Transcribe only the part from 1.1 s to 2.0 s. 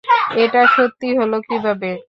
হলো কীভাবে!